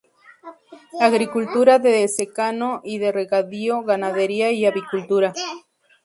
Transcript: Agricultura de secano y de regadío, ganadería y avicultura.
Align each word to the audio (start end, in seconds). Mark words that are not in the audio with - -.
Agricultura 0.99 1.77
de 1.77 2.07
secano 2.07 2.81
y 2.83 2.97
de 2.97 3.11
regadío, 3.11 3.83
ganadería 3.83 4.51
y 4.51 4.65
avicultura. 4.65 5.31